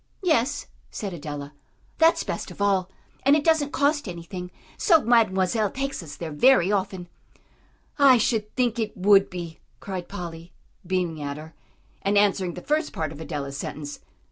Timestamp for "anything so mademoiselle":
4.07-5.69